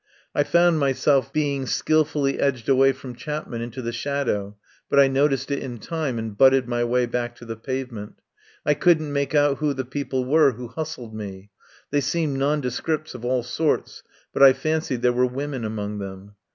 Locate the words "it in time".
5.51-6.17